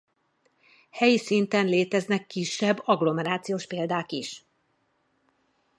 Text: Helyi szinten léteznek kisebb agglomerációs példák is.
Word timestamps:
Helyi 0.91 1.17
szinten 1.17 1.65
léteznek 1.65 2.27
kisebb 2.27 2.81
agglomerációs 2.85 3.67
példák 3.67 4.11
is. 4.11 4.43